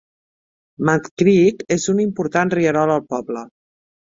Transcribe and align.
Mud 0.89 1.09
Creek 1.23 1.61
és 1.75 1.85
un 1.93 2.01
important 2.07 2.53
rierol 2.57 2.95
al 2.97 3.05
poble. 3.15 3.47